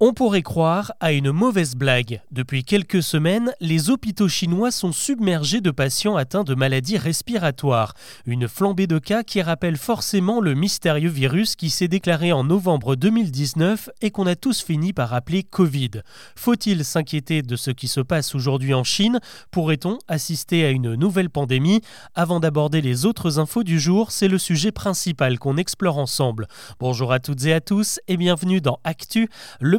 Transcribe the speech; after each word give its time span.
On 0.00 0.12
pourrait 0.12 0.42
croire 0.42 0.90
à 0.98 1.12
une 1.12 1.30
mauvaise 1.30 1.76
blague. 1.76 2.20
Depuis 2.32 2.64
quelques 2.64 3.00
semaines, 3.00 3.52
les 3.60 3.90
hôpitaux 3.90 4.26
chinois 4.26 4.72
sont 4.72 4.90
submergés 4.90 5.60
de 5.60 5.70
patients 5.70 6.16
atteints 6.16 6.42
de 6.42 6.56
maladies 6.56 6.98
respiratoires. 6.98 7.94
Une 8.26 8.48
flambée 8.48 8.88
de 8.88 8.98
cas 8.98 9.22
qui 9.22 9.40
rappelle 9.40 9.76
forcément 9.76 10.40
le 10.40 10.54
mystérieux 10.54 11.10
virus 11.10 11.54
qui 11.54 11.70
s'est 11.70 11.86
déclaré 11.86 12.32
en 12.32 12.42
novembre 12.42 12.96
2019 12.96 13.88
et 14.02 14.10
qu'on 14.10 14.26
a 14.26 14.34
tous 14.34 14.64
fini 14.64 14.92
par 14.92 15.14
appeler 15.14 15.44
Covid. 15.44 16.02
Faut-il 16.34 16.84
s'inquiéter 16.84 17.42
de 17.42 17.54
ce 17.54 17.70
qui 17.70 17.86
se 17.86 18.00
passe 18.00 18.34
aujourd'hui 18.34 18.74
en 18.74 18.82
Chine? 18.82 19.20
Pourrait-on 19.52 19.98
assister 20.08 20.64
à 20.64 20.70
une 20.70 20.96
nouvelle 20.96 21.30
pandémie? 21.30 21.82
Avant 22.16 22.40
d'aborder 22.40 22.80
les 22.80 23.06
autres 23.06 23.38
infos 23.38 23.62
du 23.62 23.78
jour, 23.78 24.10
c'est 24.10 24.26
le 24.28 24.38
sujet 24.38 24.72
principal 24.72 25.38
qu'on 25.38 25.56
explore 25.56 25.98
ensemble. 25.98 26.48
Bonjour 26.80 27.12
à 27.12 27.20
toutes 27.20 27.44
et 27.44 27.52
à 27.52 27.60
tous 27.60 28.00
et 28.08 28.16
bienvenue 28.16 28.60
dans 28.60 28.80
Actu, 28.82 29.28
le 29.60 29.78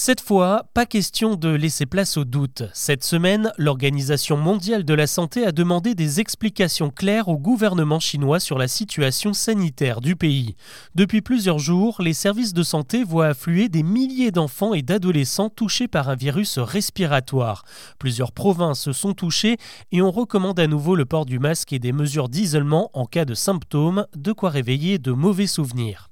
cette 0.00 0.20
fois, 0.20 0.62
pas 0.74 0.86
question 0.86 1.34
de 1.34 1.48
laisser 1.48 1.84
place 1.84 2.16
au 2.18 2.24
doute. 2.24 2.62
Cette 2.72 3.02
semaine, 3.02 3.50
l'Organisation 3.58 4.36
mondiale 4.36 4.84
de 4.84 4.94
la 4.94 5.08
santé 5.08 5.44
a 5.44 5.50
demandé 5.50 5.96
des 5.96 6.20
explications 6.20 6.90
claires 6.90 7.26
au 7.26 7.36
gouvernement 7.36 7.98
chinois 7.98 8.38
sur 8.38 8.58
la 8.58 8.68
situation 8.68 9.32
sanitaire 9.32 10.00
du 10.00 10.14
pays. 10.14 10.54
Depuis 10.94 11.20
plusieurs 11.20 11.58
jours, 11.58 12.00
les 12.00 12.12
services 12.12 12.54
de 12.54 12.62
santé 12.62 13.02
voient 13.02 13.26
affluer 13.26 13.68
des 13.68 13.82
milliers 13.82 14.30
d'enfants 14.30 14.72
et 14.72 14.82
d'adolescents 14.82 15.50
touchés 15.50 15.88
par 15.88 16.08
un 16.08 16.14
virus 16.14 16.60
respiratoire. 16.60 17.64
Plusieurs 17.98 18.30
provinces 18.30 18.92
sont 18.92 19.14
touchées 19.14 19.56
et 19.90 20.00
on 20.00 20.12
recommande 20.12 20.60
à 20.60 20.68
nouveau 20.68 20.94
le 20.94 21.06
port 21.06 21.26
du 21.26 21.40
masque 21.40 21.72
et 21.72 21.80
des 21.80 21.92
mesures 21.92 22.28
d'isolement 22.28 22.92
en 22.92 23.04
cas 23.04 23.24
de 23.24 23.34
symptômes, 23.34 24.06
de 24.14 24.30
quoi 24.30 24.50
réveiller 24.50 24.98
de 24.98 25.10
mauvais 25.10 25.48
souvenirs. 25.48 26.08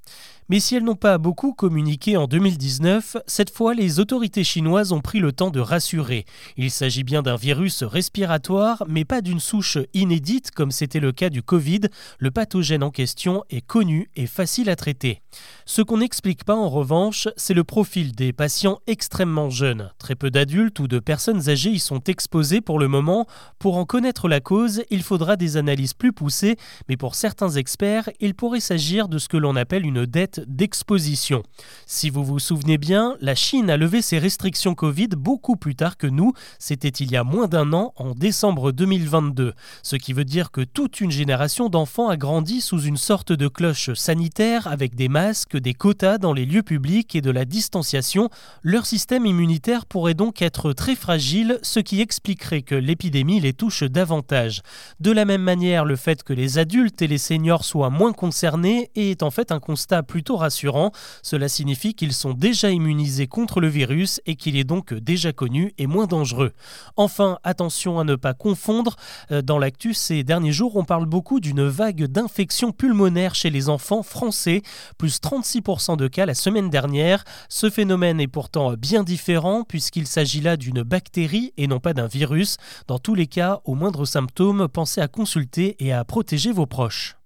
Mais 0.48 0.60
si 0.60 0.76
elles 0.76 0.84
n'ont 0.84 0.94
pas 0.94 1.18
beaucoup 1.18 1.52
communiqué 1.52 2.16
en 2.16 2.28
2019, 2.28 3.16
cette 3.26 3.50
fois 3.50 3.74
les 3.74 3.98
autorités 3.98 4.44
chinoises 4.44 4.92
ont 4.92 5.00
pris 5.00 5.18
le 5.18 5.32
temps 5.32 5.50
de 5.50 5.58
rassurer. 5.58 6.24
Il 6.56 6.70
s'agit 6.70 7.02
bien 7.02 7.22
d'un 7.22 7.34
virus 7.34 7.82
respiratoire, 7.82 8.84
mais 8.86 9.04
pas 9.04 9.22
d'une 9.22 9.40
souche 9.40 9.78
inédite 9.92 10.52
comme 10.52 10.70
c'était 10.70 11.00
le 11.00 11.10
cas 11.10 11.30
du 11.30 11.42
Covid. 11.42 11.80
Le 12.20 12.30
pathogène 12.30 12.84
en 12.84 12.92
question 12.92 13.42
est 13.50 13.66
connu 13.66 14.08
et 14.14 14.28
facile 14.28 14.70
à 14.70 14.76
traiter. 14.76 15.20
Ce 15.64 15.82
qu'on 15.82 15.98
n'explique 15.98 16.44
pas 16.44 16.54
en 16.54 16.68
revanche, 16.68 17.26
c'est 17.36 17.52
le 17.52 17.64
profil 17.64 18.14
des 18.14 18.32
patients 18.32 18.78
extrêmement 18.86 19.50
jeunes. 19.50 19.90
Très 19.98 20.14
peu 20.14 20.30
d'adultes 20.30 20.78
ou 20.78 20.86
de 20.86 21.00
personnes 21.00 21.48
âgées 21.48 21.70
y 21.70 21.80
sont 21.80 22.04
exposés 22.04 22.60
pour 22.60 22.78
le 22.78 22.86
moment. 22.86 23.26
Pour 23.58 23.78
en 23.78 23.84
connaître 23.84 24.28
la 24.28 24.38
cause, 24.38 24.84
il 24.90 25.02
faudra 25.02 25.34
des 25.34 25.56
analyses 25.56 25.94
plus 25.94 26.12
poussées, 26.12 26.56
mais 26.88 26.96
pour 26.96 27.16
certains 27.16 27.50
experts, 27.50 28.10
il 28.20 28.36
pourrait 28.36 28.60
s'agir 28.60 29.08
de 29.08 29.18
ce 29.18 29.26
que 29.26 29.36
l'on 29.36 29.56
appelle 29.56 29.84
une 29.84 30.06
dette 30.06 30.35
d'exposition. 30.46 31.42
Si 31.86 32.10
vous 32.10 32.24
vous 32.24 32.38
souvenez 32.38 32.78
bien, 32.78 33.16
la 33.20 33.34
Chine 33.34 33.70
a 33.70 33.76
levé 33.76 34.02
ses 34.02 34.18
restrictions 34.18 34.74
Covid 34.74 35.08
beaucoup 35.16 35.56
plus 35.56 35.74
tard 35.74 35.96
que 35.96 36.06
nous, 36.06 36.32
c'était 36.58 36.88
il 36.88 37.10
y 37.10 37.16
a 37.16 37.24
moins 37.24 37.48
d'un 37.48 37.72
an, 37.72 37.92
en 37.96 38.14
décembre 38.14 38.72
2022, 38.72 39.54
ce 39.82 39.96
qui 39.96 40.12
veut 40.12 40.24
dire 40.24 40.50
que 40.50 40.62
toute 40.62 41.00
une 41.00 41.10
génération 41.10 41.68
d'enfants 41.68 42.08
a 42.08 42.16
grandi 42.16 42.60
sous 42.60 42.80
une 42.80 42.96
sorte 42.96 43.32
de 43.32 43.48
cloche 43.48 43.92
sanitaire 43.94 44.66
avec 44.66 44.94
des 44.94 45.08
masques, 45.08 45.56
des 45.56 45.74
quotas 45.74 46.18
dans 46.18 46.32
les 46.32 46.46
lieux 46.46 46.62
publics 46.62 47.14
et 47.14 47.20
de 47.20 47.30
la 47.30 47.44
distanciation. 47.44 48.30
Leur 48.62 48.86
système 48.86 49.26
immunitaire 49.26 49.86
pourrait 49.86 50.14
donc 50.14 50.42
être 50.42 50.72
très 50.72 50.96
fragile, 50.96 51.58
ce 51.62 51.80
qui 51.80 52.00
expliquerait 52.00 52.62
que 52.62 52.74
l'épidémie 52.74 53.40
les 53.40 53.52
touche 53.52 53.84
davantage. 53.84 54.62
De 55.00 55.12
la 55.12 55.24
même 55.24 55.42
manière, 55.42 55.84
le 55.84 55.96
fait 55.96 56.22
que 56.22 56.32
les 56.32 56.58
adultes 56.58 57.02
et 57.02 57.06
les 57.06 57.18
seniors 57.18 57.64
soient 57.64 57.90
moins 57.90 58.12
concernés 58.12 58.90
est 58.96 59.22
en 59.22 59.30
fait 59.30 59.52
un 59.52 59.60
constat 59.60 60.02
plutôt 60.02 60.25
rassurant. 60.34 60.90
Cela 61.22 61.48
signifie 61.48 61.94
qu'ils 61.94 62.12
sont 62.12 62.32
déjà 62.32 62.70
immunisés 62.70 63.28
contre 63.28 63.60
le 63.60 63.68
virus 63.68 64.20
et 64.26 64.34
qu'il 64.34 64.56
est 64.56 64.64
donc 64.64 64.94
déjà 64.94 65.32
connu 65.32 65.72
et 65.78 65.86
moins 65.86 66.06
dangereux. 66.06 66.52
Enfin, 66.96 67.38
attention 67.44 68.00
à 68.00 68.04
ne 68.04 68.16
pas 68.16 68.34
confondre. 68.34 68.96
Euh, 69.30 69.42
dans 69.42 69.58
l'actu 69.58 69.94
ces 69.94 70.24
derniers 70.24 70.52
jours, 70.52 70.76
on 70.76 70.84
parle 70.84 71.06
beaucoup 71.06 71.38
d'une 71.38 71.66
vague 71.66 72.04
d'infections 72.04 72.72
pulmonaires 72.72 73.34
chez 73.34 73.50
les 73.50 73.68
enfants 73.68 74.02
français, 74.02 74.62
plus 74.98 75.20
36% 75.20 75.96
de 75.96 76.08
cas 76.08 76.26
la 76.26 76.34
semaine 76.34 76.70
dernière. 76.70 77.24
Ce 77.48 77.70
phénomène 77.70 78.20
est 78.20 78.26
pourtant 78.26 78.72
bien 78.72 79.04
différent 79.04 79.62
puisqu'il 79.62 80.06
s'agit 80.06 80.40
là 80.40 80.56
d'une 80.56 80.82
bactérie 80.82 81.52
et 81.56 81.66
non 81.66 81.80
pas 81.80 81.94
d'un 81.94 82.06
virus. 82.06 82.56
Dans 82.88 82.98
tous 82.98 83.14
les 83.14 83.26
cas, 83.26 83.60
au 83.64 83.74
moindre 83.74 84.04
symptôme, 84.04 84.68
pensez 84.68 85.00
à 85.00 85.08
consulter 85.08 85.76
et 85.78 85.92
à 85.92 86.04
protéger 86.04 86.52
vos 86.52 86.66
proches. 86.66 87.16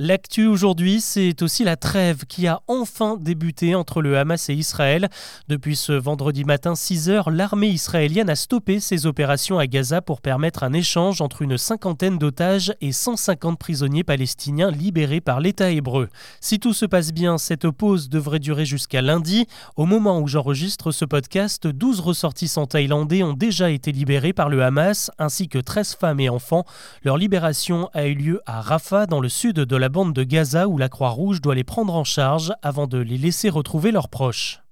L'actu 0.00 0.46
aujourd'hui, 0.46 1.00
c'est 1.00 1.42
aussi 1.42 1.64
la 1.64 1.74
trêve 1.74 2.24
qui 2.28 2.46
a 2.46 2.60
enfin 2.68 3.16
débuté 3.16 3.74
entre 3.74 4.00
le 4.00 4.16
Hamas 4.16 4.48
et 4.48 4.54
Israël. 4.54 5.08
Depuis 5.48 5.74
ce 5.74 5.90
vendredi 5.90 6.44
matin 6.44 6.76
6 6.76 7.08
h 7.08 7.32
l'armée 7.32 7.66
israélienne 7.66 8.30
a 8.30 8.36
stoppé 8.36 8.78
ses 8.78 9.06
opérations 9.06 9.58
à 9.58 9.66
Gaza 9.66 10.00
pour 10.00 10.20
permettre 10.20 10.62
un 10.62 10.72
échange 10.72 11.20
entre 11.20 11.42
une 11.42 11.58
cinquantaine 11.58 12.16
d'otages 12.16 12.72
et 12.80 12.92
150 12.92 13.58
prisonniers 13.58 14.04
palestiniens 14.04 14.70
libérés 14.70 15.20
par 15.20 15.40
l'État 15.40 15.72
hébreu. 15.72 16.10
Si 16.40 16.60
tout 16.60 16.74
se 16.74 16.86
passe 16.86 17.12
bien, 17.12 17.36
cette 17.36 17.68
pause 17.68 18.08
devrait 18.08 18.38
durer 18.38 18.66
jusqu'à 18.66 19.02
lundi. 19.02 19.48
Au 19.74 19.84
moment 19.84 20.20
où 20.20 20.28
j'enregistre 20.28 20.92
ce 20.92 21.06
podcast, 21.06 21.66
12 21.66 21.98
ressortissants 21.98 22.66
thaïlandais 22.66 23.24
ont 23.24 23.34
déjà 23.34 23.68
été 23.70 23.90
libérés 23.90 24.32
par 24.32 24.48
le 24.48 24.62
Hamas, 24.62 25.10
ainsi 25.18 25.48
que 25.48 25.58
13 25.58 25.96
femmes 25.96 26.20
et 26.20 26.28
enfants. 26.28 26.64
Leur 27.02 27.16
libération 27.16 27.90
a 27.94 28.06
eu 28.06 28.14
lieu 28.14 28.40
à 28.46 28.60
Rafah, 28.60 29.06
dans 29.06 29.20
le 29.20 29.28
sud 29.28 29.56
de 29.56 29.76
la 29.76 29.87
bande 29.88 30.12
de 30.12 30.22
Gaza 30.22 30.68
où 30.68 30.78
la 30.78 30.88
Croix-Rouge 30.88 31.40
doit 31.40 31.54
les 31.54 31.64
prendre 31.64 31.94
en 31.94 32.04
charge 32.04 32.52
avant 32.62 32.86
de 32.86 32.98
les 32.98 33.18
laisser 33.18 33.48
retrouver 33.48 33.92
leurs 33.92 34.08
proches. 34.08 34.62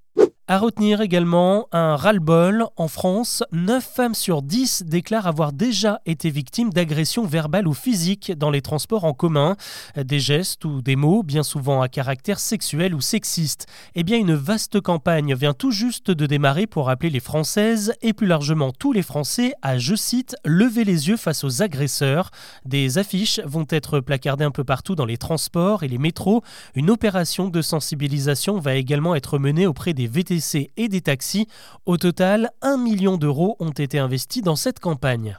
À 0.48 0.58
retenir 0.58 1.00
également 1.00 1.66
un 1.72 1.96
ras-le-bol. 1.96 2.66
En 2.76 2.86
France, 2.86 3.42
9 3.50 3.82
femmes 3.84 4.14
sur 4.14 4.42
10 4.42 4.84
déclarent 4.86 5.26
avoir 5.26 5.52
déjà 5.52 6.00
été 6.06 6.30
victimes 6.30 6.70
d'agressions 6.70 7.26
verbales 7.26 7.66
ou 7.66 7.74
physiques 7.74 8.30
dans 8.30 8.50
les 8.50 8.62
transports 8.62 9.02
en 9.02 9.12
commun. 9.12 9.56
Des 9.96 10.20
gestes 10.20 10.64
ou 10.64 10.82
des 10.82 10.94
mots, 10.94 11.24
bien 11.24 11.42
souvent 11.42 11.82
à 11.82 11.88
caractère 11.88 12.38
sexuel 12.38 12.94
ou 12.94 13.00
sexiste. 13.00 13.66
Eh 13.96 14.04
bien, 14.04 14.18
une 14.18 14.34
vaste 14.34 14.80
campagne 14.80 15.34
vient 15.34 15.52
tout 15.52 15.72
juste 15.72 16.12
de 16.12 16.26
démarrer 16.26 16.68
pour 16.68 16.90
appeler 16.90 17.10
les 17.10 17.18
Françaises 17.18 17.92
et 18.00 18.12
plus 18.12 18.28
largement 18.28 18.70
tous 18.70 18.92
les 18.92 19.02
Français 19.02 19.52
à, 19.62 19.78
je 19.78 19.96
cite, 19.96 20.36
lever 20.44 20.84
les 20.84 21.08
yeux 21.08 21.16
face 21.16 21.42
aux 21.42 21.60
agresseurs. 21.60 22.30
Des 22.64 22.98
affiches 22.98 23.40
vont 23.44 23.66
être 23.68 23.98
placardées 23.98 24.44
un 24.44 24.52
peu 24.52 24.62
partout 24.62 24.94
dans 24.94 25.06
les 25.06 25.18
transports 25.18 25.82
et 25.82 25.88
les 25.88 25.98
métros. 25.98 26.44
Une 26.76 26.90
opération 26.90 27.48
de 27.48 27.62
sensibilisation 27.62 28.60
va 28.60 28.76
également 28.76 29.16
être 29.16 29.40
menée 29.40 29.66
auprès 29.66 29.92
des 29.92 30.06
VTC 30.06 30.35
et 30.76 30.88
des 30.88 31.00
taxis. 31.00 31.48
Au 31.84 31.96
total, 31.96 32.50
1 32.62 32.76
million 32.76 33.16
d'euros 33.16 33.56
ont 33.60 33.70
été 33.70 33.98
investis 33.98 34.42
dans 34.42 34.56
cette 34.56 34.80
campagne. 34.80 35.38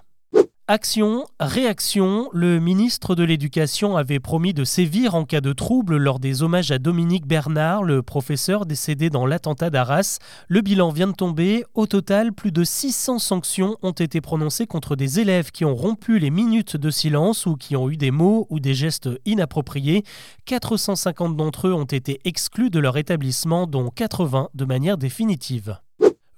Action, 0.69 1.23
réaction, 1.39 2.27
le 2.33 2.59
ministre 2.59 3.15
de 3.15 3.23
l'Éducation 3.23 3.95
avait 3.95 4.19
promis 4.19 4.53
de 4.53 4.65
sévir 4.65 5.15
en 5.15 5.23
cas 5.23 5.39
de 5.39 5.53
trouble 5.53 5.95
lors 5.95 6.19
des 6.19 6.43
hommages 6.43 6.71
à 6.71 6.77
Dominique 6.77 7.25
Bernard, 7.25 7.83
le 7.83 8.03
professeur 8.03 8.65
décédé 8.65 9.09
dans 9.09 9.25
l'attentat 9.25 9.69
d'Arras. 9.69 10.19
Le 10.49 10.59
bilan 10.59 10.89
vient 10.89 11.07
de 11.07 11.13
tomber. 11.13 11.63
Au 11.73 11.87
total, 11.87 12.33
plus 12.33 12.51
de 12.51 12.65
600 12.65 13.19
sanctions 13.19 13.77
ont 13.81 13.93
été 13.93 14.19
prononcées 14.19 14.67
contre 14.67 14.97
des 14.97 15.21
élèves 15.21 15.51
qui 15.51 15.63
ont 15.63 15.73
rompu 15.73 16.19
les 16.19 16.31
minutes 16.31 16.75
de 16.75 16.89
silence 16.89 17.45
ou 17.45 17.55
qui 17.55 17.77
ont 17.77 17.89
eu 17.89 17.95
des 17.95 18.11
mots 18.11 18.45
ou 18.49 18.59
des 18.59 18.73
gestes 18.73 19.09
inappropriés. 19.23 20.03
450 20.47 21.37
d'entre 21.37 21.69
eux 21.69 21.73
ont 21.73 21.85
été 21.85 22.19
exclus 22.25 22.69
de 22.69 22.79
leur 22.79 22.97
établissement, 22.97 23.67
dont 23.67 23.89
80 23.89 24.49
de 24.53 24.65
manière 24.65 24.97
définitive. 24.97 25.77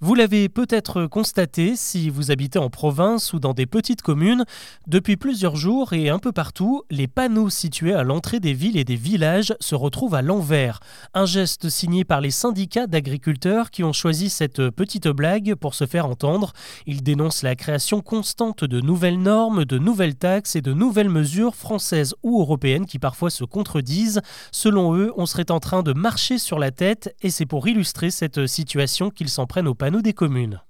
Vous 0.02 0.14
l'avez 0.14 0.48
peut-être 0.48 1.04
constaté 1.04 1.76
si 1.76 2.08
vous 2.08 2.30
habitez 2.30 2.58
en 2.58 2.70
province 2.70 3.34
ou 3.34 3.38
dans 3.38 3.52
des 3.52 3.66
petites 3.66 4.00
communes, 4.00 4.46
depuis 4.86 5.18
plusieurs 5.18 5.56
jours 5.56 5.92
et 5.92 6.08
un 6.08 6.18
peu 6.18 6.32
partout, 6.32 6.84
les 6.90 7.06
panneaux 7.06 7.50
situés 7.50 7.92
à 7.92 8.02
l'entrée 8.02 8.40
des 8.40 8.54
villes 8.54 8.78
et 8.78 8.84
des 8.84 8.96
villages 8.96 9.54
se 9.60 9.74
retrouvent 9.74 10.14
à 10.14 10.22
l'envers. 10.22 10.80
Un 11.12 11.26
geste 11.26 11.68
signé 11.68 12.04
par 12.04 12.22
les 12.22 12.30
syndicats 12.30 12.86
d'agriculteurs 12.86 13.70
qui 13.70 13.84
ont 13.84 13.92
choisi 13.92 14.30
cette 14.30 14.70
petite 14.70 15.06
blague 15.06 15.54
pour 15.54 15.74
se 15.74 15.84
faire 15.84 16.06
entendre. 16.06 16.54
Ils 16.86 17.02
dénoncent 17.02 17.42
la 17.42 17.54
création 17.54 18.00
constante 18.00 18.64
de 18.64 18.80
nouvelles 18.80 19.20
normes, 19.20 19.66
de 19.66 19.76
nouvelles 19.76 20.16
taxes 20.16 20.56
et 20.56 20.62
de 20.62 20.72
nouvelles 20.72 21.10
mesures 21.10 21.54
françaises 21.54 22.14
ou 22.22 22.40
européennes 22.40 22.86
qui 22.86 22.98
parfois 22.98 23.28
se 23.28 23.44
contredisent. 23.44 24.22
Selon 24.50 24.96
eux, 24.96 25.12
on 25.18 25.26
serait 25.26 25.50
en 25.50 25.60
train 25.60 25.82
de 25.82 25.92
marcher 25.92 26.38
sur 26.38 26.58
la 26.58 26.70
tête 26.70 27.14
et 27.20 27.28
c'est 27.28 27.44
pour 27.44 27.68
illustrer 27.68 28.10
cette 28.10 28.46
situation 28.46 29.10
qu'ils 29.10 29.28
s'en 29.28 29.44
prennent 29.44 29.68
aux 29.68 29.74
panneaux 29.74 29.89
des 29.98 30.12
communes. 30.12 30.60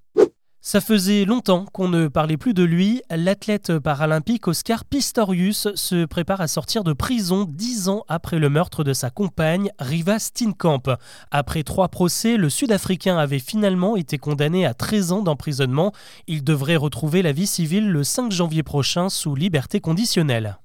Ça 0.63 0.83
faisait 0.83 1.25
longtemps 1.25 1.65
qu'on 1.73 1.89
ne 1.89 2.07
parlait 2.07 2.37
plus 2.37 2.53
de 2.53 2.63
lui. 2.63 3.01
L'athlète 3.09 3.79
paralympique 3.79 4.47
Oscar 4.47 4.85
Pistorius 4.85 5.69
se 5.75 6.05
prépare 6.05 6.43
à 6.43 6.49
sortir 6.49 6.85
de 6.85 6.93
prison 6.93 7.47
dix 7.49 7.89
ans 7.89 8.05
après 8.09 8.39
le 8.39 8.51
meurtre 8.51 8.85
de 8.85 8.93
sa 8.93 9.09
compagne 9.09 9.71
Riva 9.79 10.19
Steenkamp. 10.19 10.83
Après 11.31 11.63
trois 11.63 11.89
procès, 11.89 12.37
le 12.37 12.51
Sud-Africain 12.51 13.17
avait 13.17 13.39
finalement 13.39 13.97
été 13.97 14.19
condamné 14.19 14.67
à 14.67 14.75
13 14.75 15.13
ans 15.13 15.23
d'emprisonnement. 15.23 15.93
Il 16.27 16.45
devrait 16.45 16.77
retrouver 16.77 17.23
la 17.23 17.33
vie 17.33 17.47
civile 17.47 17.91
le 17.91 18.05
5 18.05 18.31
janvier 18.31 18.63
prochain 18.63 19.09
sous 19.09 19.35
liberté 19.35 19.81
conditionnelle. 19.81 20.59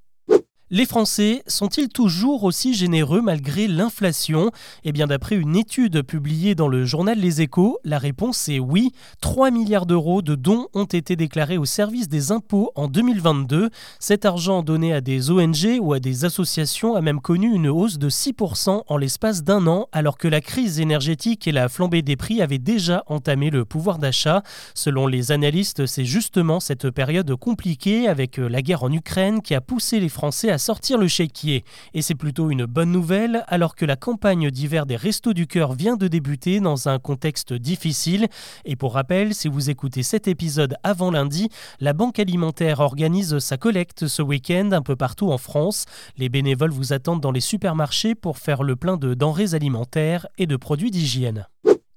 Les 0.71 0.87
Français 0.87 1.43
sont-ils 1.45 1.89
toujours 1.89 2.43
aussi 2.43 2.73
généreux 2.73 3.21
malgré 3.21 3.67
l'inflation? 3.67 4.49
Eh 4.83 4.93
bien 4.93 5.05
d'après 5.05 5.35
une 5.35 5.55
étude 5.55 6.01
publiée 6.01 6.55
dans 6.55 6.67
le 6.67 6.85
journal 6.85 7.19
Les 7.19 7.43
Échos, 7.43 7.77
la 7.83 7.99
réponse 7.99 8.49
est 8.49 8.57
oui. 8.57 8.91
3 9.21 9.51
milliards 9.51 9.85
d'euros 9.85 10.23
de 10.23 10.33
dons 10.33 10.65
ont 10.73 10.85
été 10.85 11.15
déclarés 11.15 11.59
au 11.59 11.65
service 11.65 12.09
des 12.09 12.31
impôts 12.31 12.71
en 12.73 12.87
2022. 12.87 13.69
Cet 13.99 14.25
argent 14.25 14.63
donné 14.63 14.91
à 14.91 15.01
des 15.01 15.29
ONG 15.29 15.77
ou 15.79 15.93
à 15.93 15.99
des 15.99 16.25
associations 16.25 16.95
a 16.95 17.01
même 17.01 17.21
connu 17.21 17.53
une 17.53 17.67
hausse 17.67 17.99
de 17.99 18.09
6% 18.09 18.85
en 18.87 18.97
l'espace 18.97 19.43
d'un 19.43 19.67
an 19.67 19.87
alors 19.91 20.17
que 20.17 20.27
la 20.27 20.41
crise 20.41 20.79
énergétique 20.79 21.47
et 21.47 21.51
la 21.51 21.69
flambée 21.69 22.01
des 22.01 22.15
prix 22.15 22.41
avaient 22.41 22.57
déjà 22.57 23.03
entamé 23.05 23.51
le 23.51 23.65
pouvoir 23.65 23.99
d'achat. 23.99 24.41
Selon 24.73 25.05
les 25.05 25.31
analystes, 25.31 25.85
c'est 25.85 26.05
justement 26.05 26.59
cette 26.59 26.89
période 26.89 27.35
compliquée 27.35 28.07
avec 28.07 28.37
la 28.37 28.63
guerre 28.63 28.81
en 28.81 28.91
Ukraine 28.91 29.43
qui 29.43 29.53
a 29.53 29.61
poussé 29.61 29.99
les 29.99 30.09
Français 30.09 30.49
à 30.49 30.54
sortir 30.57 30.97
le 30.97 31.07
chéquier. 31.07 31.63
Et 31.93 32.01
c'est 32.01 32.15
plutôt 32.15 32.49
une 32.49 32.65
bonne 32.65 32.91
nouvelle 32.91 33.43
alors 33.47 33.75
que 33.75 33.85
la 33.85 33.95
campagne 33.95 34.51
d'hiver 34.51 34.85
des 34.85 34.95
Restos 34.95 35.33
du 35.33 35.47
Cœur 35.47 35.73
vient 35.73 35.95
de 35.95 36.07
débuter 36.07 36.59
dans 36.59 36.89
un 36.89 36.99
contexte 36.99 37.53
difficile. 37.53 38.27
Et 38.65 38.75
pour 38.75 38.93
rappel, 38.93 39.33
si 39.33 39.47
vous 39.47 39.69
écoutez 39.69 40.03
cet 40.03 40.27
épisode 40.27 40.75
avant 40.83 41.11
lundi, 41.11 41.49
la 41.79 41.93
Banque 41.93 42.19
alimentaire 42.19 42.79
organise 42.79 43.39
sa 43.39 43.57
collecte 43.57 44.07
ce 44.07 44.21
week-end 44.21 44.69
un 44.71 44.81
peu 44.81 44.95
partout 44.95 45.31
en 45.31 45.37
France. 45.37 45.85
Les 46.17 46.29
bénévoles 46.29 46.71
vous 46.71 46.93
attendent 46.93 47.21
dans 47.21 47.31
les 47.31 47.41
supermarchés 47.41 48.15
pour 48.15 48.37
faire 48.37 48.63
le 48.63 48.75
plein 48.75 48.97
de 48.97 49.13
denrées 49.13 49.53
alimentaires 49.53 50.27
et 50.37 50.47
de 50.47 50.55
produits 50.55 50.91
d'hygiène. 50.91 51.47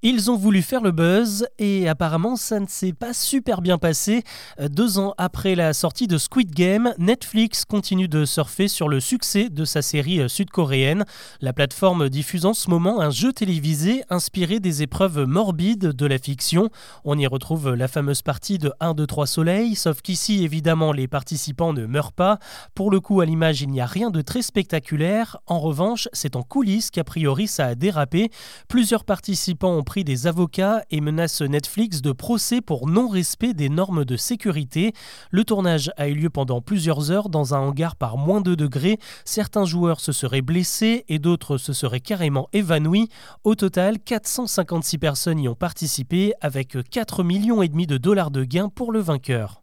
Ils 0.03 0.31
ont 0.31 0.37
voulu 0.37 0.63
faire 0.63 0.81
le 0.81 0.93
buzz 0.93 1.49
et 1.59 1.89
apparemment 1.89 2.37
ça 2.37 2.61
ne 2.61 2.69
s'est 2.69 2.93
pas 2.93 3.13
super 3.13 3.61
bien 3.61 3.79
passé. 3.79 4.23
Euh, 4.61 4.69
deux 4.69 5.01
ans 5.01 5.13
après 5.19 5.57
la 5.57 5.73
sortie 5.73 6.07
de 6.07 6.19
Squid 6.19 6.55
Game, 6.55 6.95
Netflix 6.99 7.65
continue 7.65 8.07
de 8.07 8.25
surfer 8.25 8.69
sur 8.69 8.89
le 8.89 9.01
succès 9.01 9.49
de 9.49 9.65
sa 9.65 9.83
série 9.83 10.21
euh, 10.21 10.29
sud-coréenne. 10.29 11.05
La 11.41 11.53
plateforme 11.53 12.11
diffuse 12.11 12.47
en 12.47 12.55
ce 12.55 12.71
moment 12.71 13.01
un 13.01 13.11
jeu 13.11 13.33
télévisé 13.33 14.05
inspiré 14.09 14.61
des 14.61 14.85
épreuves 14.85 15.25
morbides 15.25 15.89
de 15.89 16.07
la 16.07 16.19
fiction. 16.19 16.71
On 17.05 17.19
y 17.19 17.27
retrouve 17.27 17.75
la 17.75 17.89
fameuse 17.89 18.23
partie 18.23 18.59
de 18.59 18.73
1, 18.79 18.95
2, 18.95 19.05
3 19.05 19.27
soleils, 19.27 19.75
sauf 19.75 20.01
qu'ici 20.01 20.45
évidemment 20.45 20.93
les 20.93 21.09
participants 21.09 21.73
ne 21.73 21.87
meurent 21.87 22.13
pas. 22.13 22.39
Pour 22.77 22.93
le 22.93 23.01
coup 23.01 23.21
à 23.21 23.25
l'image 23.25 23.63
il 23.63 23.71
n'y 23.71 23.81
a 23.81 23.87
rien 23.87 24.11
de 24.11 24.23
très 24.23 24.43
spectaculaire. 24.43 25.39
En 25.49 25.59
revanche 25.59 26.09
c'est 26.13 26.37
en 26.37 26.45
coulisses 26.45 26.93
qu'a 26.93 27.03
priori 27.03 27.49
ça 27.49 27.67
a 27.67 27.75
dérapé. 27.75 28.31
Plusieurs 28.69 29.03
participants 29.03 29.77
ont 29.77 29.88
pris 29.89 30.05
des 30.05 30.27
avocats 30.27 30.83
et 30.91 31.01
menace 31.01 31.41
Netflix 31.41 32.03
de 32.03 32.13
procès 32.13 32.61
pour 32.61 32.87
non-respect 32.87 33.55
des 33.55 33.71
normes 33.71 34.05
de 34.05 34.19
sécurité. 34.19 34.93
Le 35.31 35.45
tournage 35.45 35.91
a 35.97 36.09
eu 36.09 36.15
lieu 36.15 36.29
pendant 36.29 36.61
plusieurs 36.61 37.11
heures 37.11 37.31
dans 37.31 37.55
un 37.55 37.61
hangar 37.61 37.97
par 37.97 38.19
moins 38.19 38.43
2 38.43 38.55
degrés. 38.55 38.99
Certains 39.25 39.65
joueurs 39.65 40.01
se 40.01 40.13
seraient 40.13 40.43
blessés 40.43 41.07
et 41.09 41.19
d'autres 41.19 41.57
se 41.57 41.73
seraient 41.73 42.01
carrément 42.01 42.51
évanouis. 42.53 43.09
Au 43.45 43.55
total, 43.55 43.99
456 43.99 44.99
personnes 44.99 45.39
y 45.39 45.49
ont 45.49 45.55
participé 45.55 46.35
avec 46.43 46.77
4 46.91 47.23
millions 47.23 47.63
et 47.63 47.69
demi 47.69 47.87
de 47.87 47.97
dollars 47.97 48.31
de 48.31 48.45
gains 48.45 48.69
pour 48.69 48.93
le 48.93 49.01
vainqueur. 49.01 49.63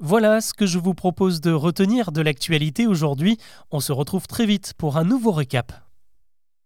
Voilà 0.00 0.40
ce 0.40 0.54
que 0.54 0.66
je 0.66 0.80
vous 0.80 0.94
propose 0.94 1.40
de 1.40 1.52
retenir 1.52 2.10
de 2.10 2.20
l'actualité 2.20 2.88
aujourd'hui. 2.88 3.38
On 3.70 3.78
se 3.78 3.92
retrouve 3.92 4.26
très 4.26 4.44
vite 4.44 4.74
pour 4.76 4.96
un 4.96 5.04
nouveau 5.04 5.30
récap. 5.30 5.83